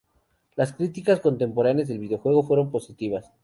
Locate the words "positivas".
2.71-3.31